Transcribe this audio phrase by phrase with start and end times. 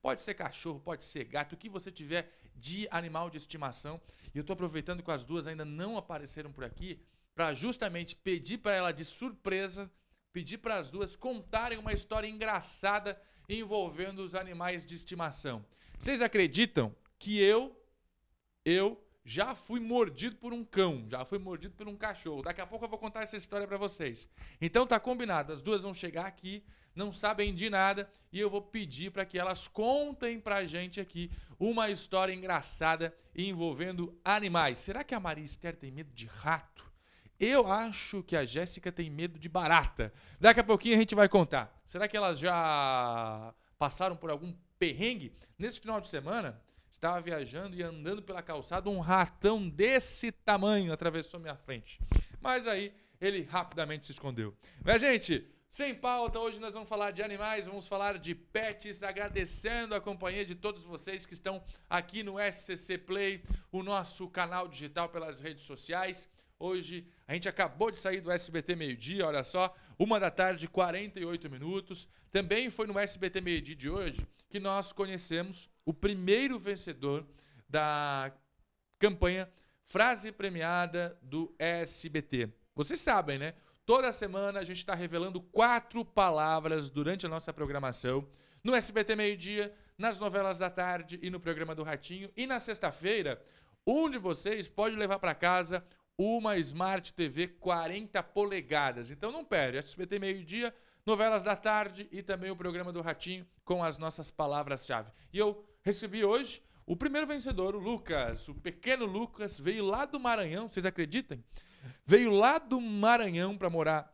[0.00, 4.00] Pode ser cachorro, pode ser gato, o que você tiver de animal de estimação.
[4.34, 7.00] E eu estou aproveitando que as duas ainda não apareceram por aqui
[7.34, 9.90] para justamente pedir para ela de surpresa,
[10.32, 15.64] pedir para as duas contarem uma história engraçada envolvendo os animais de estimação.
[15.98, 17.76] Vocês acreditam que eu,
[18.64, 22.42] eu já fui mordido por um cão, já fui mordido por um cachorro.
[22.42, 24.28] Daqui a pouco eu vou contar essa história para vocês.
[24.60, 26.64] Então tá combinado, as duas vão chegar aqui,
[26.98, 31.30] não sabem de nada e eu vou pedir para que elas contem pra gente aqui
[31.58, 34.80] uma história engraçada envolvendo animais.
[34.80, 36.84] Será que a Maria Esther tem medo de rato?
[37.38, 40.12] Eu acho que a Jéssica tem medo de barata.
[40.40, 41.80] Daqui a pouquinho a gente vai contar.
[41.86, 45.32] Será que elas já passaram por algum perrengue?
[45.56, 51.38] Nesse final de semana, estava viajando e andando pela calçada, um ratão desse tamanho atravessou
[51.38, 52.00] minha frente.
[52.40, 54.52] Mas aí ele rapidamente se escondeu.
[54.84, 59.94] Mas, gente, sem pauta, hoje nós vamos falar de animais, vamos falar de pets, agradecendo
[59.94, 65.10] a companhia de todos vocês que estão aqui no SCC Play, o nosso canal digital
[65.10, 66.26] pelas redes sociais.
[66.58, 71.50] Hoje a gente acabou de sair do SBT meio-dia, olha só, uma da tarde, 48
[71.50, 72.08] minutos.
[72.32, 77.26] Também foi no SBT meio-dia de hoje que nós conhecemos o primeiro vencedor
[77.68, 78.32] da
[78.98, 79.48] campanha
[79.84, 82.48] Frase Premiada do SBT.
[82.74, 83.54] Vocês sabem, né?
[83.88, 88.28] Toda semana a gente está revelando quatro palavras durante a nossa programação
[88.62, 92.30] no SBT meio-dia, nas novelas da tarde e no programa do Ratinho.
[92.36, 93.42] E na sexta-feira,
[93.86, 95.82] um de vocês pode levar para casa
[96.18, 99.10] uma Smart TV 40 polegadas.
[99.10, 100.74] Então não perde, SBT meio-dia,
[101.06, 105.10] novelas da tarde e também o programa do Ratinho com as nossas palavras-chave.
[105.32, 108.50] E eu recebi hoje o primeiro vencedor, o Lucas.
[108.50, 111.42] O pequeno Lucas veio lá do Maranhão, vocês acreditam?
[112.04, 114.12] Veio lá do Maranhão para morar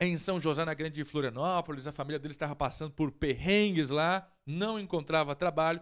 [0.00, 1.86] em São José, na Grande Florianópolis.
[1.86, 5.80] A família dele estava passando por perrengues lá, não encontrava trabalho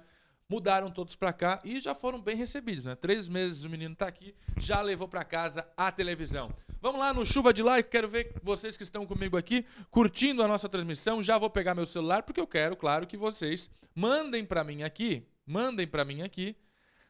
[0.48, 2.94] mudaram todos para cá e já foram bem recebidos, né?
[2.94, 6.50] Três meses o menino está aqui, já levou para casa a televisão.
[6.80, 10.48] Vamos lá no Chuva de Like, quero ver vocês que estão comigo aqui, curtindo a
[10.48, 11.22] nossa transmissão.
[11.22, 15.26] Já vou pegar meu celular porque eu quero, claro, que vocês mandem para mim aqui,
[15.44, 16.56] mandem para mim aqui,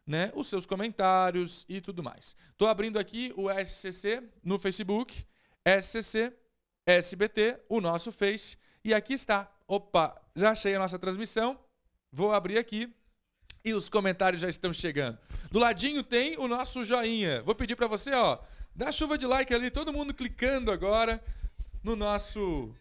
[0.09, 2.35] né, os seus comentários e tudo mais.
[2.57, 5.25] Tô abrindo aqui o SCC no Facebook,
[5.81, 6.33] SCC
[6.87, 9.53] SBT, o nosso Face, e aqui está.
[9.67, 11.61] Opa, já achei a nossa transmissão.
[12.11, 12.91] Vou abrir aqui
[13.63, 15.19] e os comentários já estão chegando.
[15.51, 17.43] Do ladinho tem o nosso joinha.
[17.43, 18.39] Vou pedir para você, ó,
[18.75, 21.23] dá chuva de like ali, todo mundo clicando agora
[21.85, 22.75] no nosso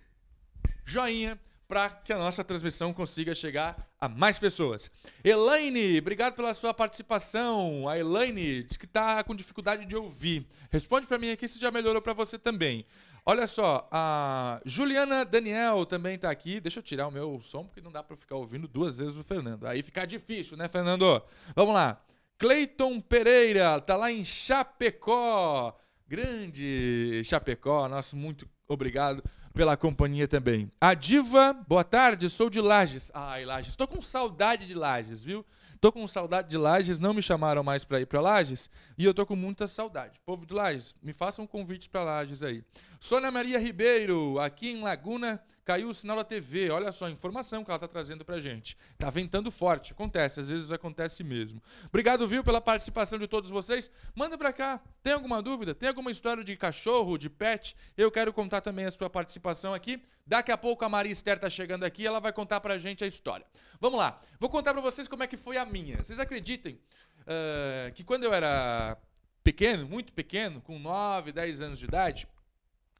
[0.85, 1.37] joinha
[1.67, 4.89] para que a nossa transmissão consiga chegar a mais pessoas.
[5.23, 7.87] Elaine, obrigado pela sua participação.
[7.89, 10.47] A Elaine diz que está com dificuldade de ouvir.
[10.71, 12.85] Responde para mim aqui se já melhorou para você também.
[13.25, 16.61] Olha só, a Juliana Daniel também está aqui.
[16.61, 19.23] Deixa eu tirar o meu som, porque não dá para ficar ouvindo duas vezes o
[19.23, 19.67] Fernando.
[19.67, 21.21] Aí fica difícil, né, Fernando?
[21.53, 22.01] Vamos lá.
[22.37, 25.77] Cleiton Pereira, tá lá em Chapecó.
[26.07, 29.21] Grande Chapecó, nosso muito obrigado
[29.57, 30.71] pela companhia também.
[30.79, 33.09] A Diva, boa tarde, sou de Lages.
[33.11, 35.43] Ai, Lages, estou com saudade de Lages, viu?
[35.81, 39.15] Tô com saudade de Lages, não me chamaram mais para ir para Lages e eu
[39.15, 40.21] tô com muita saudade.
[40.23, 42.63] Povo de Lages, me façam um convite para Lages aí.
[42.99, 46.69] Sônia Maria Ribeiro, aqui em Laguna, caiu o sinal da TV.
[46.69, 48.77] Olha só a informação que ela está trazendo para gente.
[48.97, 51.61] Tá ventando forte, acontece, às vezes acontece mesmo.
[51.87, 53.91] Obrigado, viu, pela participação de todos vocês.
[54.15, 54.81] Manda para cá.
[55.03, 55.75] Tem alguma dúvida?
[55.75, 57.75] Tem alguma história de cachorro, de pet?
[57.97, 60.01] Eu quero contar também a sua participação aqui.
[60.25, 63.03] Daqui a pouco a Maria Esther tá chegando aqui e ela vai contar pra gente
[63.03, 63.45] a história.
[63.77, 64.21] Vamos lá.
[64.39, 65.97] Vou contar para vocês como é que foi a minha.
[66.01, 66.79] Vocês acreditem
[67.23, 68.97] uh, que quando eu era
[69.43, 72.25] pequeno, muito pequeno, com 9, 10 anos de idade,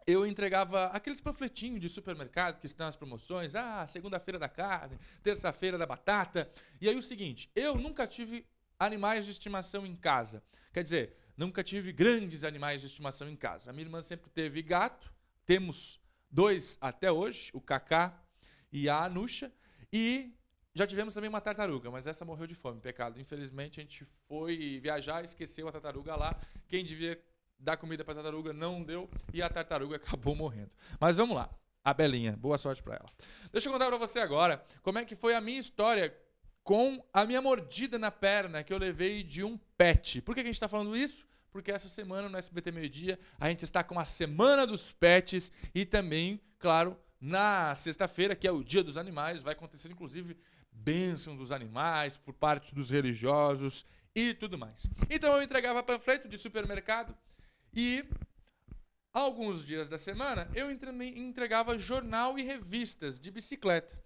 [0.08, 5.78] eu entregava aqueles panfletinhos de supermercado que estão as promoções, ah, segunda-feira da carne, terça-feira
[5.78, 6.50] da batata.
[6.80, 8.46] E aí o seguinte, eu nunca tive
[8.80, 10.42] animais de estimação em casa.
[10.72, 13.70] Quer dizer, nunca tive grandes animais de estimação em casa.
[13.70, 15.14] A minha irmã sempre teve gato,
[15.46, 16.00] temos
[16.32, 18.18] dois até hoje, o Cacá
[18.72, 19.52] e a Anusha,
[19.92, 20.34] e
[20.74, 23.20] já tivemos também uma tartaruga, mas essa morreu de fome, pecado.
[23.20, 26.40] Infelizmente a gente foi viajar, esqueceu a tartaruga lá.
[26.68, 27.20] Quem devia
[27.60, 30.72] dar comida para a tartaruga, não deu e a tartaruga acabou morrendo.
[31.00, 31.50] Mas vamos lá.
[31.84, 33.10] A Belinha, boa sorte para ela.
[33.52, 36.14] Deixa eu contar para você agora como é que foi a minha história
[36.62, 40.22] com a minha mordida na perna que eu levei de um pet.
[40.22, 41.26] Por que a gente está falando isso?
[41.50, 45.50] Porque essa semana no SBT Meio Dia a gente está com a Semana dos Pets
[45.74, 50.38] e também, claro, na sexta-feira, que é o Dia dos Animais, vai acontecer inclusive
[50.72, 54.88] bênção dos animais por parte dos religiosos e tudo mais.
[55.10, 57.16] Então eu entregava panfleto de supermercado
[57.74, 58.06] e
[59.14, 64.02] alguns dias da semana eu entregava jornal e revistas de bicicleta.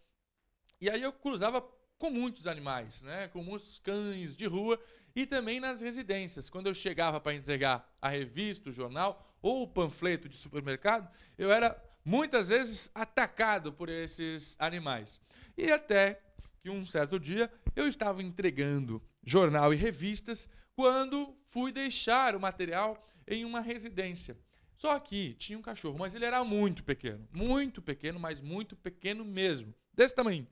[0.80, 1.62] E aí eu cruzava
[1.98, 3.28] com muitos animais, né?
[3.28, 4.80] Com muitos cães de rua
[5.16, 6.50] e também nas residências.
[6.50, 11.52] Quando eu chegava para entregar a revista, o jornal ou o panfleto de supermercado, eu
[11.52, 15.22] era muitas vezes atacado por esses animais.
[15.58, 16.22] E até
[16.62, 23.04] que um certo dia eu estava entregando jornal e revistas quando fui deixar o material
[23.28, 24.38] em uma residência.
[24.76, 29.24] Só que tinha um cachorro, mas ele era muito pequeno, muito pequeno, mas muito pequeno
[29.24, 30.48] mesmo, desse tamanho.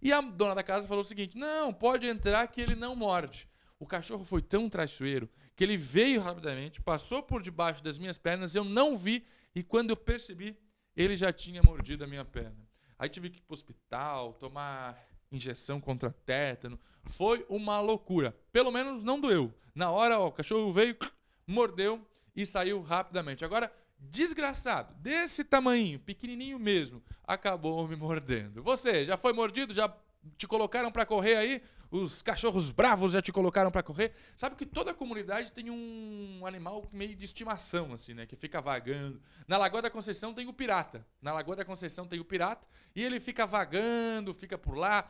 [0.00, 3.48] E a dona da casa falou o seguinte: "Não, pode entrar que ele não morde".
[3.78, 8.54] O cachorro foi tão traiçoeiro que ele veio rapidamente, passou por debaixo das minhas pernas,
[8.54, 10.56] eu não vi e quando eu percebi,
[10.96, 12.68] ele já tinha mordido a minha perna.
[12.98, 14.98] Aí tive que ir para o hospital, tomar
[15.30, 16.78] injeção contra tétano.
[17.04, 18.36] Foi uma loucura.
[18.52, 19.52] Pelo menos não doeu.
[19.74, 20.96] Na hora, ó, o cachorro veio,
[21.46, 22.04] mordeu
[22.34, 23.44] e saiu rapidamente.
[23.44, 28.62] Agora, desgraçado, desse tamanho, pequenininho mesmo, acabou me mordendo.
[28.62, 29.74] Você já foi mordido?
[29.74, 29.92] Já
[30.36, 31.62] te colocaram para correr aí?
[31.90, 34.12] Os cachorros bravos já te colocaram para correr?
[34.36, 38.26] Sabe que toda comunidade tem um animal meio de estimação, assim, né?
[38.26, 39.20] Que fica vagando.
[39.46, 41.06] Na Lagoa da Conceição tem o pirata.
[41.22, 45.08] Na Lagoa da Conceição tem o pirata e ele fica vagando, fica por lá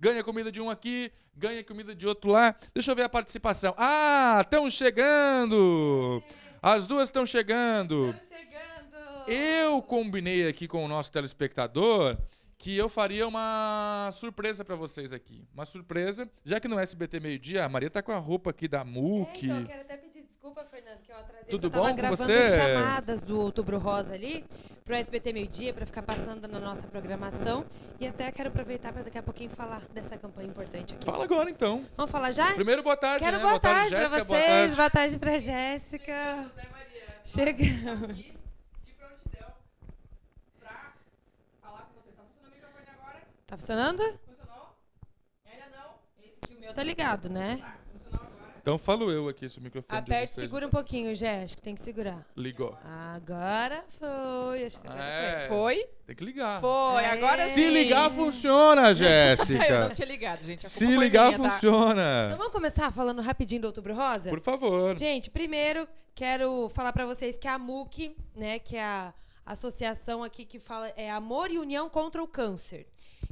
[0.00, 2.56] ganha comida de um aqui, ganha comida de outro lá.
[2.72, 3.74] Deixa eu ver a participação.
[3.76, 6.22] Ah, estão chegando!
[6.62, 8.08] As duas estão chegando.
[8.08, 9.30] Estão chegando!
[9.30, 12.16] Eu combinei aqui com o nosso telespectador
[12.60, 15.48] que eu faria uma surpresa para vocês aqui.
[15.54, 18.84] Uma surpresa, já que no SBT meio-dia, a Maria tá com a roupa aqui da
[18.84, 19.30] MUC.
[19.40, 21.46] É, então, eu quero até pedir desculpa, Fernando, que eu atrasei.
[21.48, 22.54] Tudo eu tava bom com gravando você?
[22.54, 24.44] chamadas do Outubro Rosa ali
[24.84, 27.64] pro SBT meio-dia para ficar passando na nossa programação
[27.98, 31.06] e até quero aproveitar para daqui a pouquinho falar dessa campanha importante aqui.
[31.06, 31.86] Fala agora então.
[31.96, 32.52] Vamos falar já?
[32.52, 33.42] Primeiro, boa tarde, Quero né?
[33.42, 34.08] boa, tarde, Jéssica.
[34.16, 34.76] pra Boa vocês, tarde.
[34.76, 36.36] boa tarde pra Jéssica.
[36.54, 37.00] José Maria.
[37.24, 38.10] Chegamos.
[38.10, 38.32] Aqui,
[38.84, 39.52] de prontidão
[40.58, 40.92] pra
[41.62, 42.16] falar com vocês.
[42.16, 43.20] Tá funcionando o microfone agora?
[43.50, 43.98] Tá funcionando?
[44.24, 44.76] Funcionou?
[45.44, 45.94] Ainda não?
[46.24, 47.58] Esse aqui o meu tá ligado, né?
[47.60, 48.54] Tá, funcionou agora.
[48.62, 51.74] Então falo eu aqui, se o microfone Aperte, segura um pouquinho, Jé, acho que tem
[51.74, 52.24] que segurar.
[52.36, 52.78] ligou.
[52.84, 55.84] Agora foi, acho que agora É, Foi?
[56.06, 56.60] tem que ligar.
[56.60, 57.54] Foi, agora sim.
[57.54, 59.90] Se ligar, funciona, Eu não Jéssica.
[59.94, 60.66] tinha ligado, gente.
[60.66, 61.44] A Se foi ligar, minha, tá?
[61.44, 62.36] Então funciona.
[62.36, 64.30] vamos começar falando rapidinho do Outubro Rosa?
[64.30, 64.96] Por favor.
[64.96, 69.12] Gente, primeiro quero falar pra vocês que a MUC, né, que é a
[69.50, 72.86] associação aqui que fala é Amor e União contra o Câncer.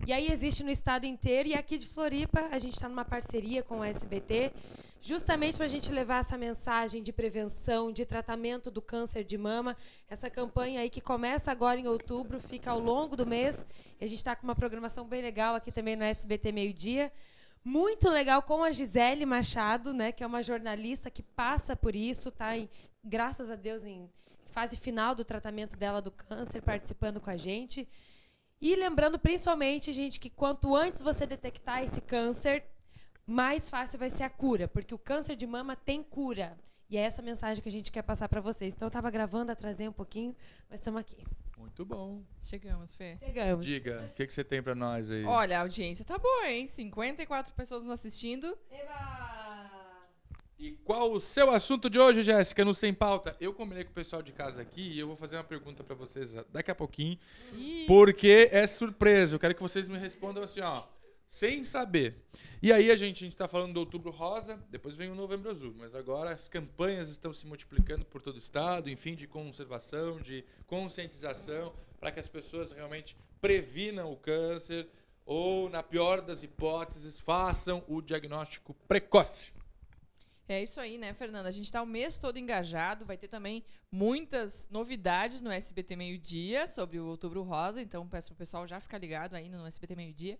[0.06, 3.62] E aí existe no estado inteiro e aqui de Floripa a gente está numa parceria
[3.62, 4.52] com o SBT,
[5.00, 9.76] justamente para a gente levar essa mensagem de prevenção, de tratamento do câncer de mama.
[10.08, 13.64] Essa campanha aí que começa agora em outubro, fica ao longo do mês.
[14.00, 17.12] E a gente está com uma programação bem legal aqui também no SBT Meio Dia.
[17.64, 22.30] Muito legal com a Gisele Machado, né, que é uma jornalista que passa por isso,
[22.30, 22.56] tá?
[22.56, 22.68] em-
[23.04, 24.08] graças a Deus em
[24.48, 27.88] fase final do tratamento dela do câncer, participando com a gente.
[28.60, 32.64] E lembrando principalmente, gente, que quanto antes você detectar esse câncer,
[33.24, 36.56] mais fácil vai ser a cura, porque o câncer de mama tem cura.
[36.90, 38.72] E é essa mensagem que a gente quer passar para vocês.
[38.72, 40.34] Então eu estava gravando, atrasei um pouquinho,
[40.70, 41.22] mas estamos aqui.
[41.58, 42.22] Muito bom.
[42.40, 43.18] Chegamos, Fê.
[43.18, 43.64] Chegamos.
[43.66, 45.24] Diga, o que, que você tem pra nós aí?
[45.24, 46.66] Olha, a audiência tá boa, hein?
[46.66, 48.56] 54 pessoas nos assistindo.
[50.58, 53.36] E qual o seu assunto de hoje, Jéssica, no Sem Pauta?
[53.40, 55.94] Eu combinei com o pessoal de casa aqui e eu vou fazer uma pergunta pra
[55.94, 57.16] vocês daqui a pouquinho,
[57.54, 59.36] Ih, porque é surpresa.
[59.36, 60.82] Eu quero que vocês me respondam assim, ó,
[61.28, 62.24] sem saber.
[62.60, 65.48] E aí a gente, a gente tá falando do Outubro Rosa, depois vem o Novembro
[65.48, 70.18] Azul, mas agora as campanhas estão se multiplicando por todo o estado, enfim, de conservação,
[70.20, 74.88] de conscientização, para que as pessoas realmente previnam o câncer
[75.24, 79.56] ou, na pior das hipóteses, façam o diagnóstico precoce.
[80.48, 81.46] É isso aí, né, Fernanda?
[81.46, 83.04] A gente tá o mês todo engajado.
[83.04, 83.62] Vai ter também
[83.92, 87.82] muitas novidades no SBT Meio Dia sobre o Outubro Rosa.
[87.82, 90.38] Então, peço pro pessoal já ficar ligado aí no SBT Meio Dia.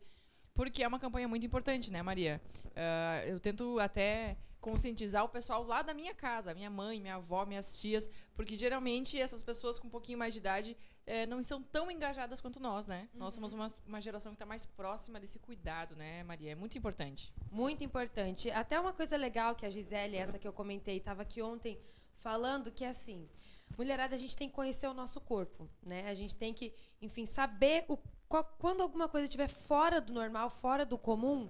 [0.54, 2.40] Porque é uma campanha muito importante, né, Maria?
[2.74, 7.46] Ah, eu tento até conscientizar o pessoal lá da minha casa, minha mãe, minha avó,
[7.46, 11.62] minhas tias, porque geralmente essas pessoas com um pouquinho mais de idade eh, não estão
[11.62, 13.08] tão engajadas quanto nós, né?
[13.14, 16.52] Nós somos uma, uma geração que está mais próxima desse cuidado, né, Maria?
[16.52, 17.32] É muito importante.
[17.50, 18.50] Muito importante.
[18.50, 21.78] Até uma coisa legal que a Gisele, essa que eu comentei, estava aqui ontem
[22.18, 23.28] falando que assim,
[23.76, 26.08] mulherada, a gente tem que conhecer o nosso corpo, né?
[26.08, 27.96] A gente tem que, enfim, saber o
[28.28, 31.48] qual- quando alguma coisa estiver fora do normal, fora do comum,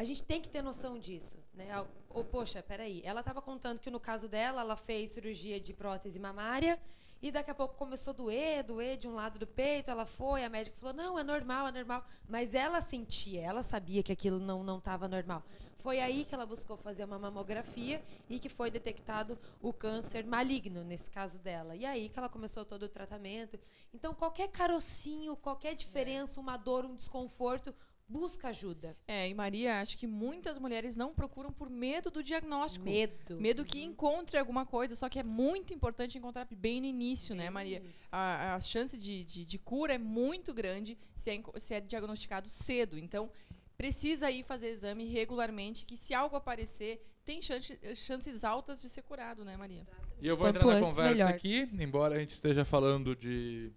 [0.00, 1.66] A gente tem que ter noção disso, né?
[2.08, 6.20] Ou, poxa, peraí, ela estava contando que no caso dela, ela fez cirurgia de prótese
[6.20, 6.80] mamária
[7.20, 10.44] e daqui a pouco começou a doer, doer de um lado do peito, ela foi,
[10.44, 12.04] a médica falou, não, é normal, é normal.
[12.28, 15.42] Mas ela sentia, ela sabia que aquilo não não estava normal.
[15.78, 18.00] Foi aí que ela buscou fazer uma mamografia
[18.30, 21.74] e que foi detectado o câncer maligno, nesse caso dela.
[21.74, 23.58] E aí que ela começou todo o tratamento.
[23.92, 27.74] Então, qualquer carocinho, qualquer diferença, uma dor, um desconforto,
[28.08, 28.96] busca ajuda.
[29.06, 32.84] É, e Maria, acho que muitas mulheres não procuram por medo do diagnóstico.
[32.84, 33.38] Medo.
[33.38, 37.50] Medo que encontre alguma coisa, só que é muito importante encontrar bem no início, né,
[37.50, 37.80] Maria?
[37.80, 38.08] Isso.
[38.10, 42.48] A, a chance de, de, de cura é muito grande se é, se é diagnosticado
[42.48, 42.98] cedo.
[42.98, 43.30] Então,
[43.76, 49.02] precisa ir fazer exame regularmente, que se algo aparecer, tem chance, chances altas de ser
[49.02, 49.86] curado, né, Maria?
[50.20, 51.28] E eu vou Quanto entrar na antes, conversa melhor.
[51.28, 53.70] aqui, embora a gente esteja falando de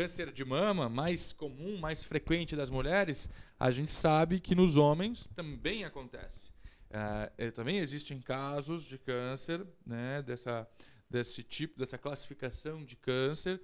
[0.00, 3.28] câncer de mama, mais comum, mais frequente das mulheres,
[3.58, 6.50] a gente sabe que nos homens também acontece.
[6.90, 10.66] Ah, eh, também existem casos de câncer, né, dessa,
[11.08, 13.60] desse tipo, dessa classificação de câncer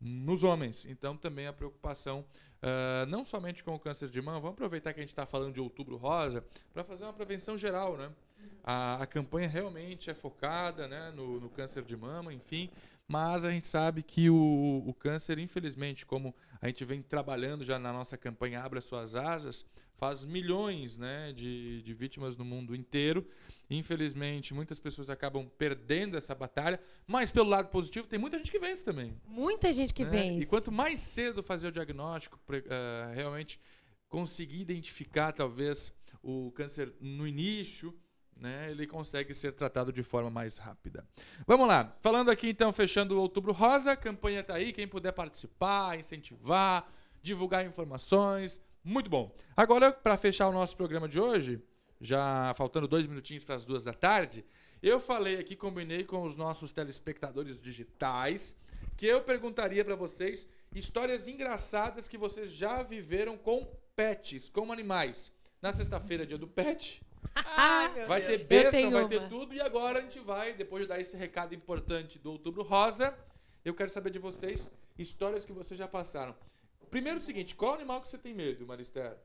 [0.00, 0.86] nos homens.
[0.86, 2.26] Então também a preocupação
[2.60, 5.54] ah, não somente com o câncer de mama, vamos aproveitar que a gente está falando
[5.54, 8.10] de outubro rosa para fazer uma prevenção geral, né?
[8.64, 12.68] A, a campanha realmente é focada né, no, no câncer de mama, enfim,
[13.08, 17.78] mas a gente sabe que o, o câncer, infelizmente, como a gente vem trabalhando já
[17.78, 19.64] na nossa campanha Abra Suas Asas,
[19.96, 23.26] faz milhões né, de, de vítimas no mundo inteiro.
[23.70, 28.58] Infelizmente, muitas pessoas acabam perdendo essa batalha, mas pelo lado positivo, tem muita gente que
[28.58, 29.20] vence também.
[29.26, 30.10] Muita gente que né?
[30.10, 30.40] vem.
[30.40, 33.60] E quanto mais cedo fazer o diagnóstico, eh, realmente
[34.08, 37.96] conseguir identificar talvez o câncer no início,
[38.36, 41.04] né, ele consegue ser tratado de forma mais rápida.
[41.46, 45.12] Vamos lá, falando aqui então, fechando o Outubro Rosa, a campanha tá aí, quem puder
[45.12, 46.86] participar, incentivar,
[47.22, 49.34] divulgar informações, muito bom.
[49.56, 51.60] Agora, para fechar o nosso programa de hoje,
[52.00, 54.44] já faltando dois minutinhos para as duas da tarde,
[54.82, 58.54] eu falei aqui, combinei com os nossos telespectadores digitais,
[58.96, 65.32] que eu perguntaria para vocês histórias engraçadas que vocês já viveram com pets, com animais.
[65.60, 67.02] Na sexta-feira, dia do pet,
[67.34, 68.30] Ai, vai Deus.
[68.32, 69.08] ter bênção, vai uma.
[69.08, 69.54] ter tudo.
[69.54, 73.16] E agora a gente vai, depois de dar esse recado importante do Outubro Rosa,
[73.64, 76.34] eu quero saber de vocês histórias que vocês já passaram.
[76.90, 79.16] Primeiro o seguinte, qual animal que você tem medo, Marister?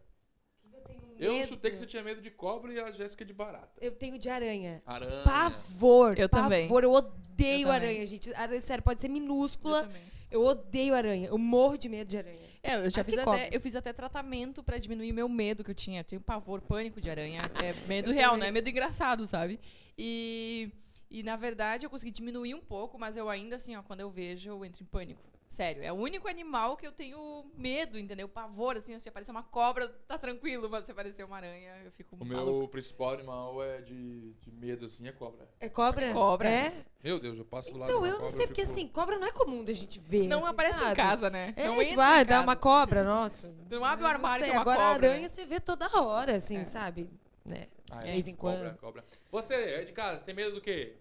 [1.20, 3.70] Eu Eu chutei que você tinha medo de cobra e a Jéssica de barata.
[3.80, 4.82] Eu tenho de aranha.
[4.86, 5.22] Aranha.
[5.24, 6.18] Pavor.
[6.18, 6.44] Eu pavor.
[6.46, 6.68] também.
[6.68, 7.72] Eu odeio Eu também.
[7.90, 8.34] aranha, gente.
[8.34, 9.84] Aranha, sério, pode ser Eu minúscula.
[9.84, 10.02] também.
[10.32, 11.28] Eu odeio aranha.
[11.28, 12.40] Eu morro de medo de aranha.
[12.64, 13.50] É, eu já Mas fiz até, cobra.
[13.52, 16.00] eu fiz até tratamento pra diminuir meu medo que eu tinha.
[16.00, 17.42] Eu tenho pavor, pânico de aranha.
[17.62, 19.60] É medo real, não é medo engraçado, sabe?
[19.98, 20.72] E,
[21.10, 24.10] e na verdade eu consegui diminuir um pouco, mas eu ainda assim, ó, quando eu
[24.10, 25.22] vejo, eu entro em pânico.
[25.52, 28.30] Sério, é o único animal que eu tenho medo, entendeu?
[28.30, 32.16] Pavor, assim, se aparecer uma cobra, tá tranquilo, mas se aparecer uma aranha, eu fico
[32.18, 35.46] O meu principal animal é de, de medo, assim, é cobra.
[35.60, 36.14] É cobra?
[36.14, 36.50] Cobra.
[36.50, 36.86] É?
[37.04, 39.20] Meu Deus, eu passo lado Então, de eu não cobra, sei, porque fico- assim, cobra
[39.20, 40.26] não é comum da gente ver.
[40.26, 40.96] Não assim, aparece em sabe?
[40.96, 41.54] casa, né?
[41.58, 43.54] É, não tipo, entra ah, em dá uma cobra, nossa.
[43.70, 45.34] Não abre o armário, sei, tem uma Agora cobra, a aranha né?
[45.36, 46.64] você vê toda hora, assim, É.
[46.64, 47.10] sabe?
[47.44, 47.68] Né?
[47.90, 48.78] Ah, De é, vez em cobra, quando.
[48.80, 49.06] cobra.
[49.30, 50.96] Você, é de casa, tem medo do quê?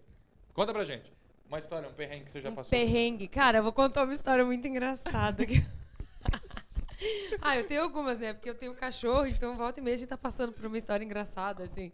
[0.53, 1.09] Conta pra gente.
[1.51, 2.69] Uma história, um perrengue que você já Um passou.
[2.71, 3.27] perrengue.
[3.27, 5.43] Cara, eu vou contar uma história muito engraçada.
[7.41, 8.31] ah, eu tenho algumas, né?
[8.33, 10.77] Porque eu tenho um cachorro, então volta e meia a gente tá passando por uma
[10.77, 11.91] história engraçada, assim.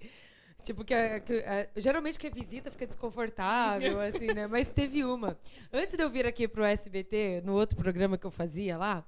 [0.63, 4.45] Tipo, que, a- que a- geralmente que a visita fica desconfortável, assim, né?
[4.45, 5.35] Mas teve uma.
[5.73, 9.03] Antes de eu vir aqui pro SBT, no outro programa que eu fazia lá,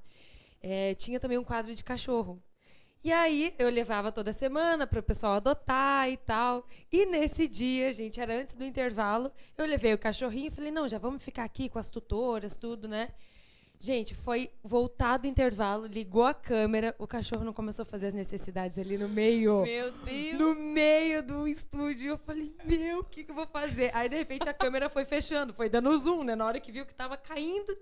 [0.64, 2.42] eh, tinha também um quadro de cachorro.
[3.02, 6.68] E aí eu levava toda semana para o pessoal adotar e tal.
[6.92, 10.88] E nesse dia, gente, era antes do intervalo, eu levei o cachorrinho e falei, não,
[10.88, 13.10] já vamos ficar aqui com as tutoras, tudo, né?
[13.82, 18.14] Gente, foi voltado o intervalo, ligou a câmera, o cachorro não começou a fazer as
[18.14, 19.62] necessidades ali no meio.
[19.62, 20.38] Meu Deus.
[20.38, 23.90] No meio do estúdio, eu falei, meu, o que, que eu vou fazer?
[23.96, 26.36] Aí, de repente, a câmera foi fechando, foi dando zoom, né?
[26.36, 27.74] Na hora que viu que tava caindo.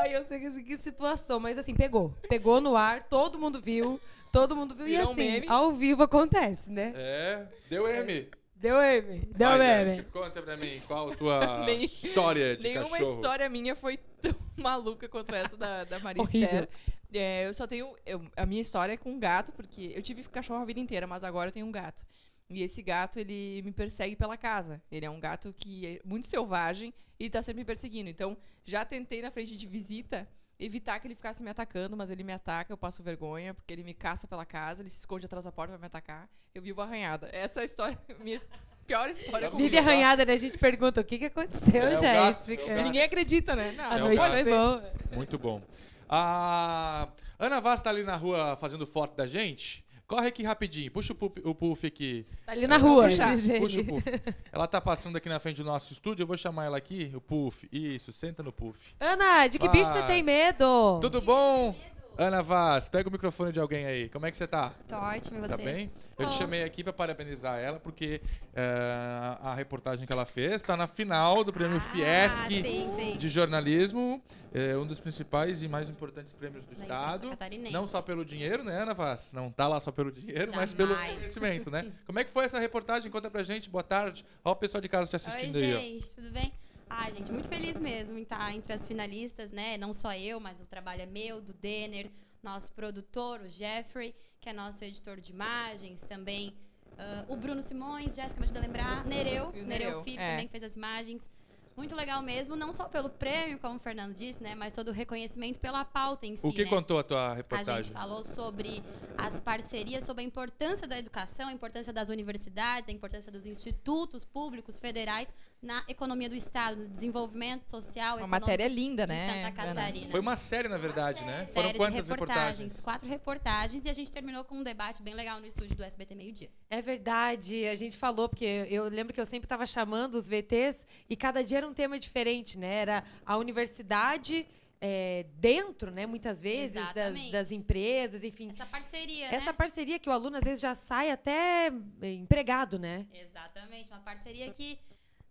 [0.00, 2.14] Ai, eu sei que, que situação, mas assim, pegou.
[2.28, 4.00] Pegou no ar, todo mundo viu,
[4.32, 4.86] todo mundo viu.
[4.86, 5.48] Virou e assim, meme.
[5.48, 6.92] ao vivo acontece, né?
[6.94, 8.28] É, deu M.
[8.56, 9.84] Deu M, deu Vai, M.
[9.90, 13.10] Jéssica, conta pra mim qual a tua Nem- história de Nenhuma cachorro.
[13.10, 16.48] história minha foi tão maluca quanto essa da, da Maria Horrível.
[16.48, 16.68] Esther.
[17.12, 17.94] É, eu só tenho.
[18.06, 21.06] eu- a minha história é com um gato, porque eu tive cachorro a vida inteira,
[21.06, 22.04] mas agora eu tenho um gato.
[22.50, 24.82] E esse gato, ele me persegue pela casa.
[24.90, 28.10] Ele é um gato que é muito selvagem e tá sempre me perseguindo.
[28.10, 32.22] Então, já tentei na frente de visita evitar que ele ficasse me atacando, mas ele
[32.22, 35.44] me ataca, eu passo vergonha, porque ele me caça pela casa, ele se esconde atrás
[35.44, 36.28] da porta pra me atacar.
[36.54, 37.28] Eu vivo arranhada.
[37.32, 38.40] Essa é a história, minha
[38.86, 42.46] pior história com Vive arranhada, daí a gente pergunta o que, que aconteceu, É gato,
[42.46, 42.62] Jéssica.
[42.70, 42.82] é.
[42.84, 43.72] Ninguém acredita, né?
[43.72, 44.92] Não, A É o noite foi boa.
[45.12, 45.62] Muito bom.
[46.08, 47.08] A
[47.38, 49.83] Ana Vaz tá ali na rua fazendo foto da gente.
[50.06, 52.26] Corre aqui rapidinho, puxa o puff, o puff aqui.
[52.44, 53.34] Tá ali na rua, puxar.
[53.34, 53.60] diz ele.
[53.60, 54.04] Puxa o puff.
[54.52, 57.20] Ela tá passando aqui na frente do nosso estúdio, eu vou chamar ela aqui, o
[57.22, 57.66] puff.
[57.72, 58.94] Isso, senta no puff.
[59.00, 60.06] Ana, de que bicho você Vai.
[60.06, 60.98] tem medo?
[61.00, 61.74] Tudo bom?
[62.16, 64.08] Ana Vaz, pega o microfone de alguém aí.
[64.08, 64.72] Como é que você tá?
[64.86, 65.50] Tô ótimo, e vocês?
[65.50, 65.90] Tá bem?
[66.16, 66.38] Eu te Ó.
[66.38, 68.20] chamei aqui para parabenizar ela, porque
[68.54, 73.16] eh, a reportagem que ela fez está na final do prêmio Fiesc Ah, sim, sim.
[73.16, 74.22] de jornalismo,
[74.54, 77.30] eh, um dos principais e mais importantes prêmios do Da Estado.
[77.72, 79.32] Não só pelo dinheiro, né, Ana Vaz?
[79.32, 81.16] Não tá lá só pelo dinheiro, mas pelo Jamais.
[81.18, 81.90] conhecimento, né?
[82.06, 83.10] Como é que foi essa reportagem?
[83.10, 83.68] Conta pra gente.
[83.68, 84.24] Boa tarde.
[84.44, 85.78] Olha o pessoal de casa te assistindo Oi, aí, ó.
[85.80, 86.52] gente, tudo bem?
[86.96, 89.76] Ai, gente, muito feliz mesmo em estar entre as finalistas, né?
[89.76, 92.10] Não só eu, mas o trabalho é meu, do Denner,
[92.42, 96.54] nosso produtor, o Jeffrey, que é nosso editor de imagens, também
[96.96, 100.30] ah, o Bruno Simões, Jéssica me ajuda a lembrar, Nereu, Nereu Nereu, Filho é.
[100.30, 101.30] também fez as imagens.
[101.76, 104.54] Muito legal mesmo, não só pelo prêmio, como o Fernando disse, né?
[104.54, 106.70] Mas todo o reconhecimento pela pauta em si, O que né?
[106.70, 107.84] contou a tua A reportagem?
[107.84, 108.82] gente falou sobre
[109.18, 114.24] as parcerias, sobre a importância da educação, a importância das universidades, a importância dos institutos
[114.24, 119.44] públicos federais na economia do Estado, no desenvolvimento social, Uma matéria linda, de né?
[119.44, 119.56] Santa?
[119.56, 120.10] Catarina.
[120.10, 121.46] Foi uma série, na verdade, né?
[121.46, 122.08] Foram Série de quantas reportagens?
[122.08, 122.80] reportagens?
[122.82, 126.14] Quatro reportagens e a gente terminou com um debate bem legal no estúdio do SBT
[126.14, 126.50] Meio Dia.
[126.68, 130.86] É verdade, a gente falou, porque eu lembro que eu sempre estava chamando os VTs
[131.08, 132.74] e cada dia era um tema diferente, né?
[132.74, 134.46] Era a universidade
[134.80, 136.06] é, dentro, né?
[136.06, 138.50] Muitas vezes, das, das empresas, enfim.
[138.50, 139.52] Essa parceria, Essa né?
[139.52, 143.06] parceria que o aluno às vezes já sai até é, empregado, né?
[143.12, 144.78] Exatamente, uma parceria que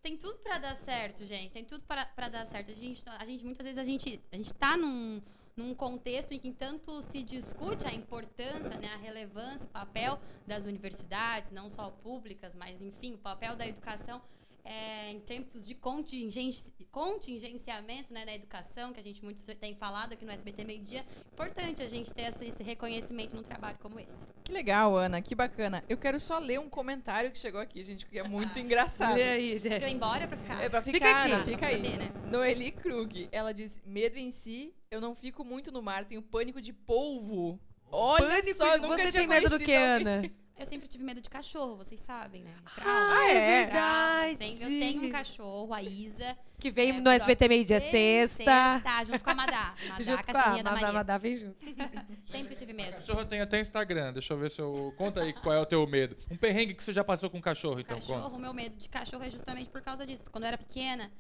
[0.01, 1.53] tem tudo pra dar certo, gente.
[1.53, 2.71] Tem tudo pra dar certo.
[2.71, 5.21] A gente, a gente muitas vezes a gente a gente tá num
[5.55, 10.65] num contexto em que tanto se discute a importância, né, a relevância, o papel das
[10.65, 14.21] universidades, não só públicas, mas enfim, o papel da educação
[14.63, 20.13] é, em tempos de contingenci- contingenciamento né, na educação, que a gente muito tem falado
[20.13, 21.03] aqui no SBT Meio Dia.
[21.33, 24.13] Importante a gente ter esse, esse reconhecimento num trabalho como esse.
[24.43, 25.83] Que legal, Ana, que bacana.
[25.89, 29.15] Eu quero só ler um comentário que chegou aqui, gente, porque é muito engraçado.
[29.15, 29.95] Lê aí, Pra eu ir gente.
[29.95, 30.61] embora pra ficar?
[30.63, 31.31] É pra Fica ficar, aqui.
[31.33, 31.75] Ana, fica aí.
[31.75, 32.11] saber, né?
[32.29, 36.61] Noeli Krug, ela diz: medo em si, eu não fico muito no mar, tenho pânico
[36.61, 37.59] de polvo.
[37.91, 40.07] Olha Pânico, só, nunca você tinha tem medo do que, alguém.
[40.07, 40.31] Ana?
[40.63, 42.55] Eu sempre tive medo de cachorro, vocês sabem, né?
[42.77, 44.37] Ah, é Trauma, verdade.
[44.37, 44.63] sempre.
[44.63, 46.37] Eu tenho um cachorro, a Isa.
[46.57, 48.79] Que veio É, no SBT meio dia Tem sexta.
[48.81, 49.75] Sexta, junto com a Madá.
[49.89, 50.97] Madá, Junto a com a cachorrinha da Madá, Maria.
[50.99, 51.57] Madá vem junto.
[52.31, 52.93] Sempre tive medo.
[52.93, 54.13] Cachorro tem até Instagram.
[54.13, 54.93] Deixa eu ver se eu.
[54.97, 56.15] Conta aí qual é o teu medo.
[56.31, 57.97] Um perrengue que você já passou com cachorro, então.
[57.97, 58.35] Cachorro, Conta.
[58.37, 60.23] o meu medo de cachorro é justamente por causa disso.
[60.31, 61.11] Quando eu era pequena,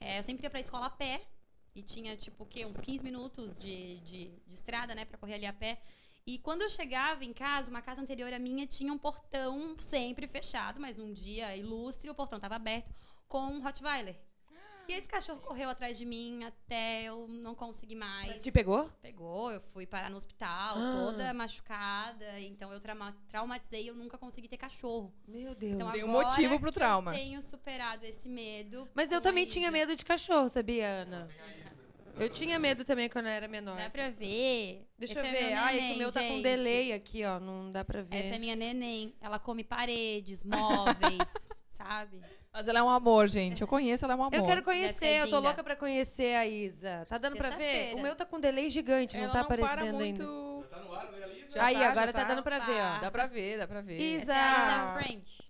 [0.00, 1.22] é, eu sempre ia pra escola a pé.
[1.72, 2.66] E tinha, tipo, o quê?
[2.66, 5.04] Uns 15 minutos de, de, de estrada, né?
[5.04, 5.78] Pra correr ali a pé.
[6.28, 10.26] E quando eu chegava em casa, uma casa anterior à minha tinha um portão sempre
[10.26, 12.92] fechado, mas num dia ilustre o portão tava aberto
[13.26, 14.14] com um Rottweiler.
[14.86, 18.42] E esse cachorro correu atrás de mim até eu não conseguir mais.
[18.42, 18.90] Te pegou?
[19.00, 20.92] Pegou, eu fui parar no hospital, Ah.
[20.96, 22.38] toda machucada.
[22.40, 25.10] Então eu trauma- traumatizei e eu nunca consegui ter cachorro.
[25.26, 25.72] Meu Deus.
[25.72, 27.12] Então, Tem um motivo pro trauma.
[27.12, 28.86] Eu tenho superado esse medo.
[28.94, 31.28] Mas eu também tinha medo de cachorro, sabia, Ana?
[32.18, 33.76] Eu tinha medo também quando eu era menor.
[33.76, 34.86] Dá pra ver?
[34.98, 35.52] Deixa Esse eu é ver.
[35.54, 37.38] Ai, que neném, o meu tá com delay aqui, ó.
[37.38, 38.16] Não dá pra ver.
[38.16, 39.14] Essa é minha neném.
[39.20, 41.18] Ela come paredes, móveis,
[41.70, 42.20] sabe?
[42.52, 43.60] Mas ela é um amor, gente.
[43.60, 44.34] Eu conheço, ela é um amor.
[44.34, 47.06] Eu quero conhecer, eu tô louca pra conhecer a Isa.
[47.08, 47.94] Tá dando pra ver?
[47.94, 50.22] O meu tá com delay gigante, ela não tá não para aparecendo muito...
[50.22, 50.68] ainda.
[50.68, 51.28] Tá no ar, né?
[51.50, 52.24] Já Aí, tá, já agora tá tá.
[52.24, 52.98] dando pra ver, ó.
[52.98, 53.98] Dá pra ver, dá pra ver.
[53.98, 54.32] Isa.
[54.32, 55.47] Essa é a Isa French.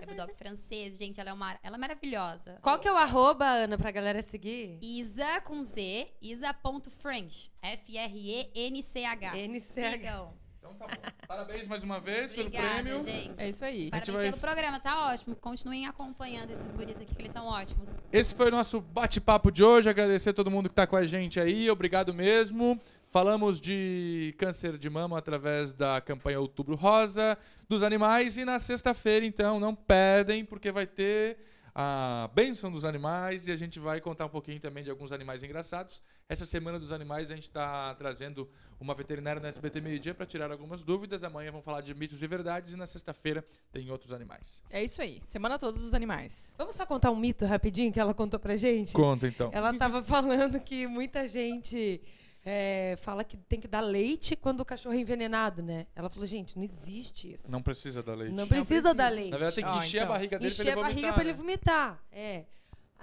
[0.00, 1.20] É bulldog francês, gente.
[1.20, 2.58] Ela é, uma, ela é maravilhosa.
[2.62, 4.78] Qual que é o arroba, Ana, pra galera seguir?
[4.82, 7.50] Isa com Z, isa.french.
[7.62, 9.36] F-R-E-N-C-H.
[9.36, 10.32] NCH.
[10.58, 11.26] Então tá bom.
[11.26, 13.02] Parabéns mais uma vez pelo Obrigada, prêmio.
[13.02, 13.32] gente.
[13.36, 13.90] É isso aí.
[13.90, 15.34] Parabéns vai- pelo programa, tá ótimo.
[15.34, 18.00] Continuem acompanhando esses guris aqui, que eles são ótimos.
[18.12, 19.88] Esse foi o nosso bate-papo de hoje.
[19.88, 21.68] Agradecer a todo mundo que tá com a gente aí.
[21.68, 22.80] Obrigado mesmo.
[23.12, 27.36] Falamos de câncer de mama através da campanha Outubro Rosa,
[27.68, 28.38] dos animais.
[28.38, 31.36] E na sexta-feira, então, não perdem, porque vai ter
[31.74, 35.42] a bênção dos animais e a gente vai contar um pouquinho também de alguns animais
[35.42, 36.00] engraçados.
[36.26, 38.48] Essa semana dos animais a gente está trazendo
[38.80, 41.22] uma veterinária no SBT Meio Dia para tirar algumas dúvidas.
[41.22, 44.62] Amanhã vamos falar de mitos e verdades e na sexta-feira tem outros animais.
[44.70, 45.20] É isso aí.
[45.22, 46.54] Semana toda dos animais.
[46.56, 48.94] Vamos só contar um mito rapidinho que ela contou pra gente?
[48.94, 49.50] Conta então.
[49.52, 52.00] Ela tava falando que muita gente
[52.44, 55.86] é, fala que tem que dar leite quando o cachorro é envenenado, né?
[55.94, 57.50] Ela falou, gente, não existe isso.
[57.52, 58.32] Não precisa dar leite.
[58.34, 59.10] Não precisa dar precisa.
[59.14, 59.30] leite.
[59.30, 60.14] Na verdade, tem que Ah, encher a então.
[60.14, 61.36] barriga dele Encher pra a ele barriga vomitar, pra ele né?
[61.38, 62.04] vomitar.
[62.10, 62.44] É.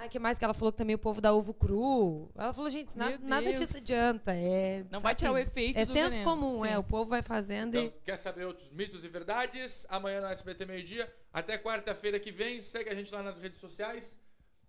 [0.02, 2.30] Ai, que mais que ela falou que também o povo dá ovo cru.
[2.34, 4.32] Ela falou, gente, na- nada disso adianta.
[4.34, 6.23] É, Não vai tirar o efeito É do senso veneno.
[6.30, 6.69] comum, Sim.
[6.69, 6.78] é.
[6.78, 8.06] O povo vai fazendo Então, e.
[8.06, 9.86] quer saber outros mitos e verdades?
[9.89, 11.13] Amanhã no SBT Meio Dia.
[11.34, 12.62] Até quarta-feira que vem.
[12.62, 14.15] Segue a gente lá nas redes sociais.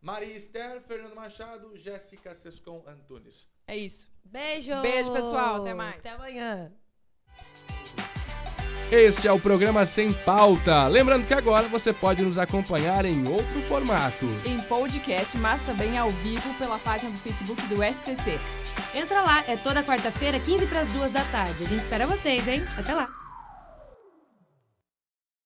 [0.02, 3.46] Maria Esther, Fernando Machado, Jéssica Sescon Antunes.
[3.66, 4.08] É isso.
[4.24, 4.80] Beijo!
[4.80, 5.60] Beijo, pessoal.
[5.60, 5.96] Até mais.
[5.96, 6.72] Até amanhã.
[8.90, 10.88] Este é o programa Sem Pauta.
[10.88, 14.26] Lembrando que agora você pode nos acompanhar em outro formato.
[14.44, 18.40] Em podcast, mas também ao vivo pela página do Facebook do SCC.
[18.94, 21.62] Entra lá, é toda quarta-feira, 15 para as 2 da tarde.
[21.62, 22.64] A gente espera vocês, hein?
[22.76, 23.12] Até lá.